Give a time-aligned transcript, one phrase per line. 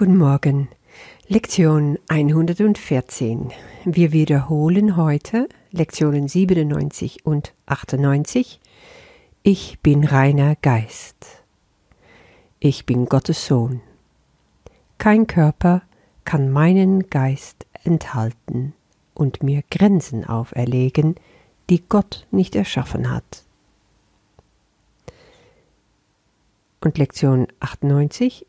[0.00, 0.70] Guten Morgen.
[1.28, 3.52] Lektion 114.
[3.84, 8.60] Wir wiederholen heute Lektionen 97 und 98.
[9.42, 11.44] Ich bin reiner Geist.
[12.60, 13.82] Ich bin Gottes Sohn.
[14.96, 15.82] Kein Körper
[16.24, 18.72] kann meinen Geist enthalten
[19.12, 21.16] und mir Grenzen auferlegen,
[21.68, 23.44] die Gott nicht erschaffen hat.
[26.80, 28.46] Und Lektion 98.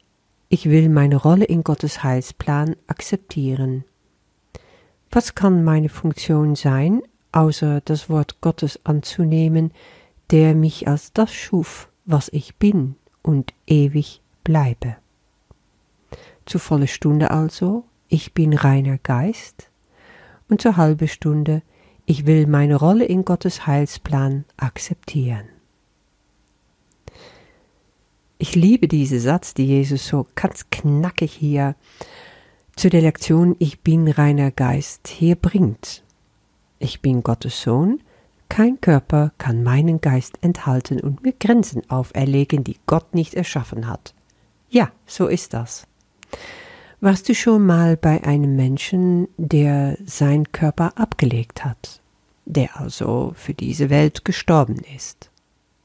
[0.54, 3.86] Ich will meine Rolle in Gottes Heilsplan akzeptieren.
[5.10, 7.02] Was kann meine Funktion sein,
[7.32, 9.72] außer das Wort Gottes anzunehmen,
[10.30, 14.98] der mich als das schuf, was ich bin und ewig bleibe?
[16.46, 19.70] Zur volle Stunde also, ich bin reiner Geist,
[20.50, 21.62] und zur halbe Stunde,
[22.06, 25.48] ich will meine Rolle in Gottes Heilsplan akzeptieren.
[28.42, 31.76] Ich liebe diesen Satz, die Jesus so ganz knackig hier
[32.76, 36.04] zu der Lektion Ich bin reiner Geist hier bringt.
[36.80, 38.02] Ich bin Gottes Sohn,
[38.50, 44.16] kein Körper kann meinen Geist enthalten und mir Grenzen auferlegen, die Gott nicht erschaffen hat.
[44.72, 45.86] Ja, so ist das.
[47.00, 52.02] Warst du schon mal bei einem Menschen, der sein Körper abgelegt hat,
[52.46, 55.30] der also für diese Welt gestorben ist?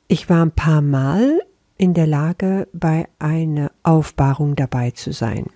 [0.09, 1.39] Ich war ein paar Mal
[1.79, 5.47] in der Lage, bei einer Aufbahrung dabei zu sein.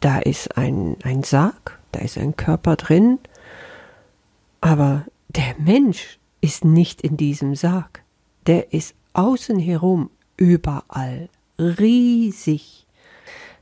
[0.00, 3.18] Da ist ein, ein Sarg, da ist ein Körper drin,
[4.60, 8.02] aber der Mensch ist nicht in diesem Sarg.
[8.46, 12.86] Der ist außen herum überall, riesig.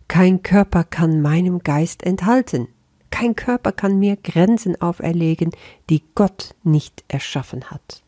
[0.09, 2.69] Kein Körper kann meinem Geist enthalten.
[3.11, 5.53] Kein Körper kann mir Grenzen auferlegen,
[5.89, 8.03] die Gott nicht erschaffen hat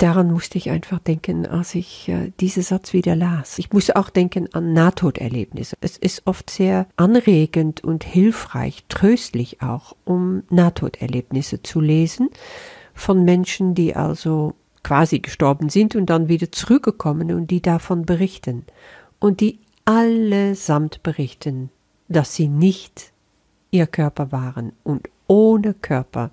[0.00, 3.58] daran musste ich einfach denken, als ich äh, diesen Satz wieder las.
[3.58, 5.76] Ich musste auch denken an Nahtoderlebnisse.
[5.80, 12.30] Es ist oft sehr anregend und hilfreich, tröstlich auch, um Nahtoderlebnisse zu lesen
[12.94, 14.54] von Menschen, die also
[14.84, 18.64] quasi gestorben sind und dann wieder zurückgekommen und die davon berichten.
[19.18, 21.70] Und die allesamt berichten,
[22.08, 23.12] dass sie nicht
[23.70, 26.30] ihr Körper waren und ohne Körper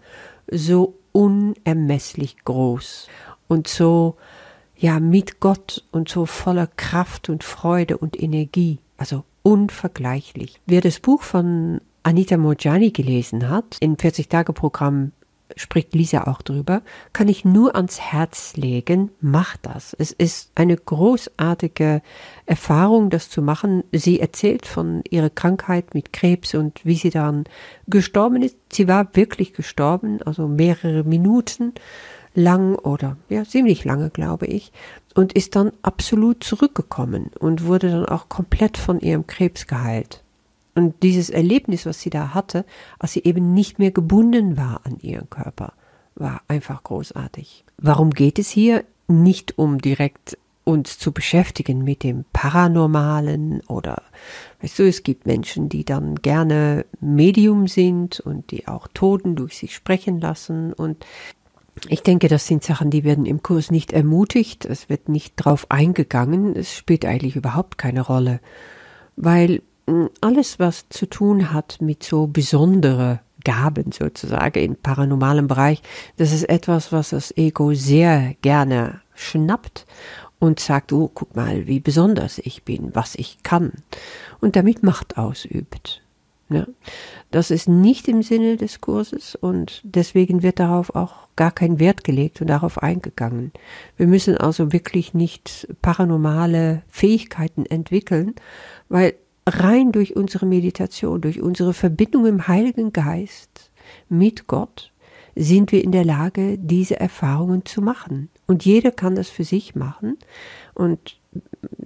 [0.52, 3.08] so unermesslich groß
[3.50, 4.16] und so,
[4.78, 8.80] ja, mit Gott und so voller Kraft und Freude und Energie.
[8.96, 10.62] Also unvergleichlich.
[10.66, 15.12] Wer das Buch von Anita Mojani gelesen hat, im 40-Tage-Programm
[15.56, 19.96] spricht Lisa auch drüber, kann ich nur ans Herz legen, mach das.
[19.98, 22.02] Es ist eine großartige
[22.46, 23.84] Erfahrung, das zu machen.
[23.92, 27.46] Sie erzählt von ihrer Krankheit mit Krebs und wie sie dann
[27.88, 28.58] gestorben ist.
[28.72, 31.74] Sie war wirklich gestorben, also mehrere Minuten
[32.36, 34.72] lang oder ja ziemlich lange, glaube ich,
[35.16, 40.24] und ist dann absolut zurückgekommen und wurde dann auch komplett von ihrem Krebs geheilt.
[40.76, 42.64] Und dieses Erlebnis, was sie da hatte,
[43.00, 45.74] als sie eben nicht mehr gebunden war an ihren Körper,
[46.16, 47.66] war einfach großartig.
[47.78, 48.84] Warum geht es hier?
[49.08, 50.38] Nicht um direkt
[50.70, 54.04] uns zu beschäftigen mit dem Paranormalen oder,
[54.62, 59.58] weißt du, es gibt Menschen, die dann gerne Medium sind und die auch Toten durch
[59.58, 61.04] sich sprechen lassen und
[61.88, 65.68] ich denke, das sind Sachen, die werden im Kurs nicht ermutigt, es wird nicht drauf
[65.70, 68.40] eingegangen, es spielt eigentlich überhaupt keine Rolle,
[69.16, 75.82] weil hm, alles, was zu tun hat mit so besondere Gaben sozusagen im paranormalen Bereich,
[76.18, 79.86] das ist etwas, was das Ego sehr gerne schnappt
[80.40, 83.72] und sagt, oh, guck mal, wie besonders ich bin, was ich kann
[84.40, 86.02] und damit Macht ausübt.
[86.50, 86.66] Ja.
[87.30, 92.04] Das ist nicht im Sinne des Kurses und deswegen wird darauf auch gar kein Wert
[92.04, 93.52] gelegt und darauf eingegangen.
[93.98, 98.34] Wir müssen also wirklich nicht paranormale Fähigkeiten entwickeln,
[98.90, 99.14] weil
[99.46, 103.72] rein durch unsere Meditation, durch unsere Verbindung im Heiligen Geist
[104.10, 104.92] mit Gott
[105.36, 108.30] sind wir in der Lage, diese Erfahrungen zu machen.
[108.48, 110.18] Und jeder kann das für sich machen.
[110.74, 111.19] Und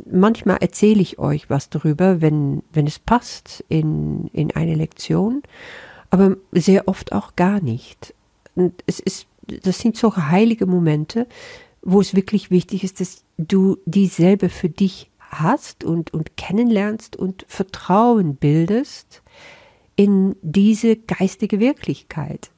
[0.05, 5.43] manchmal erzähle ich euch was darüber, wenn, wenn es passt in, in eine Lektion,
[6.09, 8.13] aber sehr oft auch gar nicht.
[8.55, 9.27] Und es ist,
[9.63, 11.27] das sind so heilige Momente,
[11.81, 17.45] wo es wirklich wichtig ist, dass du dieselbe für dich hast und, und kennenlernst und
[17.47, 19.23] Vertrauen bildest
[19.95, 22.51] in diese geistige Wirklichkeit,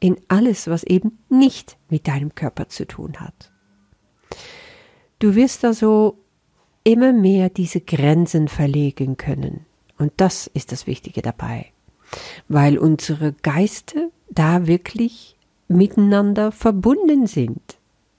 [0.00, 3.52] in alles, was eben nicht mit deinem Körper zu tun hat.
[5.18, 6.18] Du wirst also
[6.88, 9.66] immer mehr diese Grenzen verlegen können.
[9.98, 11.66] Und das ist das Wichtige dabei,
[12.48, 15.36] weil unsere Geiste da wirklich
[15.68, 17.60] miteinander verbunden sind.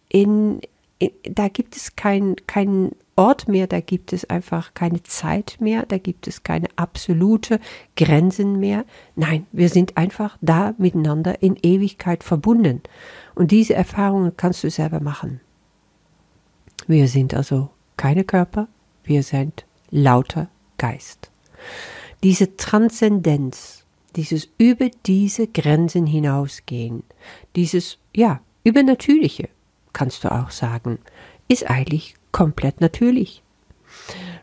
[0.08, 0.62] In,
[1.00, 5.88] in, da gibt es kein, kein Ort mehr, da gibt es einfach keine Zeit mehr,
[5.88, 7.60] da gibt es keine absolute
[7.96, 8.86] Grenzen mehr.
[9.16, 12.84] Nein, wir sind einfach da miteinander in Ewigkeit verbunden.
[13.34, 15.42] Und diese Erfahrungen kannst du selber machen.
[16.86, 18.70] Wir sind also keine Körper,
[19.04, 20.48] wir sind lauter
[20.78, 21.32] Geist.
[22.24, 23.84] Diese Transzendenz,
[24.16, 27.04] dieses über diese Grenzen hinausgehen,
[27.58, 29.50] dieses, ja, übernatürliche,
[29.92, 31.00] kannst du auch sagen,
[31.50, 33.44] ist eigentlich komplett natürlich.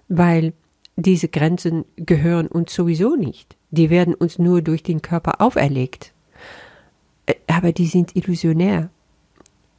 [0.08, 0.52] Weil
[0.96, 3.56] diese Grenzen gehören uns sowieso nicht.
[3.70, 6.12] Die werden uns nur durch den Körper auferlegt.
[7.24, 8.90] Äh, aber die sind illusionär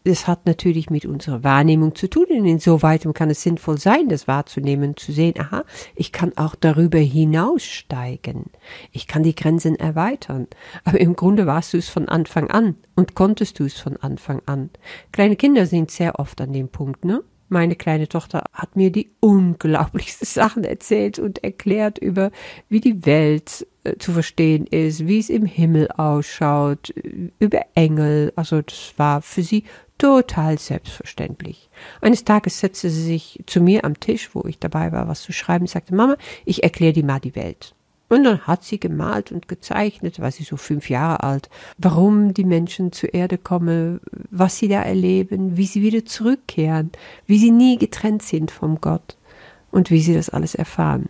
[0.07, 4.27] es hat natürlich mit unserer Wahrnehmung zu tun und insoweit kann es sinnvoll sein, das
[4.27, 5.63] wahrzunehmen, zu sehen, aha,
[5.95, 8.45] ich kann auch darüber hinaussteigen.
[8.92, 10.48] Ich kann die Grenzen erweitern.
[10.83, 14.42] Aber im Grunde warst du es von Anfang an und konntest du es von Anfang
[14.45, 14.69] an.
[15.12, 17.24] Kleine Kinder sind sehr oft an dem Punkt, ne?
[17.50, 22.31] Meine kleine Tochter hat mir die unglaublichsten Sachen erzählt und erklärt über,
[22.68, 26.94] wie die Welt äh, zu verstehen ist, wie es im Himmel ausschaut,
[27.39, 28.33] über Engel.
[28.36, 29.63] Also das war für sie
[29.98, 31.70] total selbstverständlich.
[32.02, 35.34] Eines Tages setzte sie sich zu mir am Tisch, wo ich dabei war, was zu
[35.34, 37.74] schreiben, sagte, Mama, ich erkläre dir mal die Welt.
[38.10, 42.46] Und dann hat sie gemalt und gezeichnet, war sie so fünf Jahre alt, warum die
[42.46, 44.00] Menschen zur Erde kommen,
[44.32, 46.92] was sie da erleben, wie sie wieder zurückkehren,
[47.26, 49.18] wie sie nie getrennt sind vom Gott
[49.72, 51.10] und wie sie das alles erfahren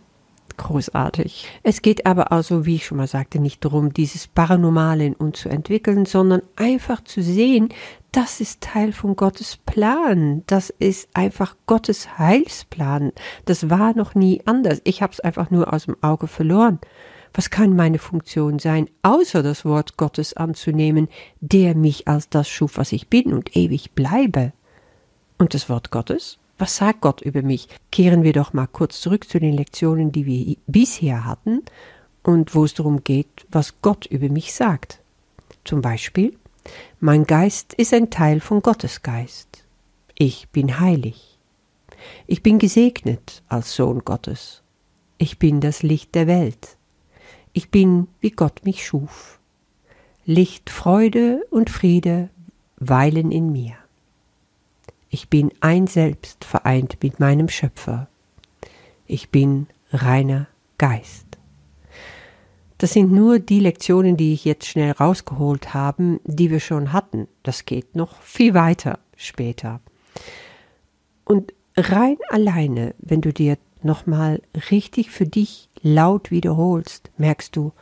[0.58, 1.46] großartig.
[1.62, 5.40] Es geht aber also, wie ich schon mal sagte, nicht darum, dieses Paranormale in uns
[5.40, 7.70] zu entwickeln, sondern einfach zu sehen,
[8.12, 10.42] das ist Teil von Gottes Plan.
[10.46, 13.12] Das ist einfach Gottes Heilsplan.
[13.44, 14.80] Das war noch nie anders.
[14.84, 16.78] Ich habe es einfach nur aus dem Auge verloren.
[17.34, 21.08] Was kann meine Funktion sein, außer das Wort Gottes anzunehmen,
[21.40, 24.52] der mich als das schuf, was ich bin und ewig bleibe?
[25.38, 26.38] Und das Wort Gottes?
[26.58, 27.68] Was sagt Gott über mich?
[27.92, 31.62] Kehren wir doch mal kurz zurück zu den Lektionen, die wir bisher hatten
[32.24, 35.00] und wo es darum geht, was Gott über mich sagt.
[35.64, 36.36] Zum Beispiel,
[37.00, 39.64] mein Geist ist ein Teil von Gottes Geist.
[40.14, 41.38] Ich bin heilig.
[42.26, 44.62] Ich bin gesegnet als Sohn Gottes.
[45.16, 46.76] Ich bin das Licht der Welt.
[47.52, 49.38] Ich bin, wie Gott mich schuf.
[50.24, 52.30] Licht, Freude und Friede
[52.78, 53.74] weilen in mir.
[55.10, 58.08] Ich bin ein Selbst vereint mit meinem Schöpfer.
[59.06, 61.26] Ich bin reiner Geist.
[62.76, 67.26] Das sind nur die Lektionen, die ich jetzt schnell rausgeholt habe, die wir schon hatten.
[67.42, 69.80] Das geht noch viel weiter später.
[71.24, 77.72] Und rein alleine, wenn du dir nochmal richtig für dich laut wiederholst, merkst du,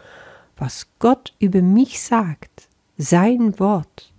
[0.56, 4.12] was Gott über mich sagt, sein Wort,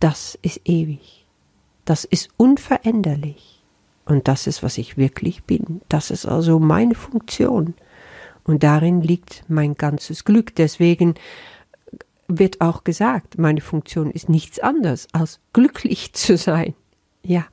[0.00, 1.21] das ist ewig
[1.84, 3.62] das ist unveränderlich.
[4.04, 5.80] Und das ist, was ich wirklich bin.
[5.88, 7.74] Das ist also meine Funktion.
[8.44, 10.54] Und darin liegt mein ganzes Glück.
[10.56, 11.14] Deswegen
[12.28, 16.74] wird auch gesagt, meine Funktion ist nichts anderes als glücklich zu sein.
[17.22, 17.46] Ja,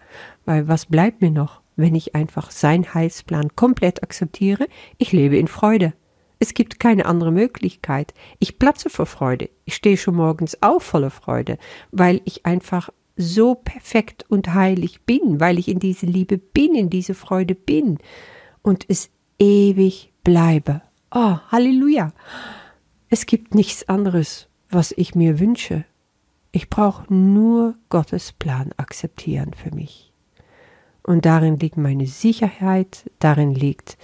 [0.46, 4.68] weil was bleibt mir noch, wenn ich einfach sein Heilsplan komplett akzeptiere?
[4.98, 5.94] Ich lebe in Freude.
[6.40, 8.14] Es gibt keine andere Möglichkeit.
[8.40, 9.50] Ich platze vor Freude.
[9.66, 11.58] Ich stehe schon morgens auf voller Freude,
[11.92, 12.90] weil ich einfach
[13.20, 18.00] so perfekt und heilig bin, weil ich in diese Liebe bin, in diese Freude bin
[18.62, 20.82] und es ewig bleibe.
[21.12, 22.14] Oh, Halleluja.
[23.10, 25.84] Es gibt nichts anderes, was ich mir wünsche.
[26.52, 30.14] Ich brauche nur Gottes Plan akzeptieren für mich.
[31.04, 33.98] Und darin liegt meine Sicherheit, darin liegt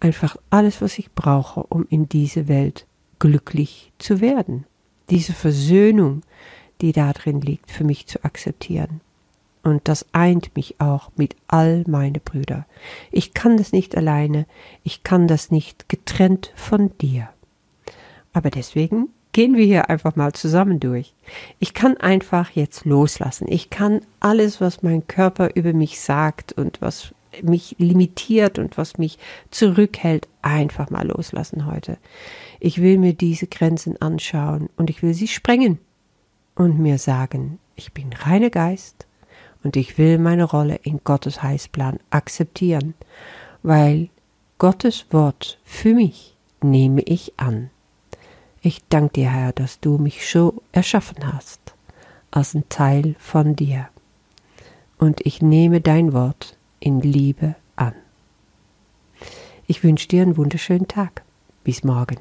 [0.00, 2.86] einfach alles, was ich brauche, um in diese Welt
[3.18, 4.66] glücklich zu werden.
[5.10, 6.22] Diese Versöhnung,
[6.80, 9.00] die da drin liegt, für mich zu akzeptieren.
[9.62, 12.66] Und das eint mich auch mit all meine Brüder.
[13.10, 14.46] Ich kann das nicht alleine,
[14.84, 17.28] ich kann das nicht getrennt von dir.
[18.32, 21.14] Aber deswegen gehen wir hier einfach mal zusammen durch.
[21.58, 23.46] Ich kann einfach jetzt loslassen.
[23.50, 28.98] Ich kann alles, was mein Körper über mich sagt und was mich limitiert und was
[28.98, 29.18] mich
[29.50, 31.98] zurückhält, einfach mal loslassen heute.
[32.60, 35.80] Ich will mir diese Grenzen anschauen und ich will sie sprengen
[36.56, 39.06] und mir sagen, ich bin reiner Geist
[39.62, 42.94] und ich will meine Rolle in Gottes Heilsplan akzeptieren,
[43.62, 44.08] weil
[44.58, 47.70] Gottes Wort für mich nehme ich an.
[48.62, 51.60] Ich danke dir, Herr, dass du mich so erschaffen hast,
[52.30, 53.88] als ein Teil von dir.
[54.98, 57.92] Und ich nehme dein Wort in Liebe an.
[59.66, 61.22] Ich wünsche dir einen wunderschönen Tag.
[61.64, 62.16] Bis morgen.